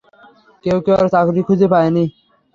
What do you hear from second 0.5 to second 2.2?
কেউ কেউ আর চাকুরী খুঁজে পায়নি।